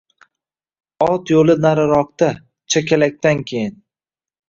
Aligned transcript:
Ot 1.09 1.33
yo‘li 1.35 1.57
nariroqda, 1.67 2.33
chakalakdan 2.77 3.49
keyin. 3.55 3.81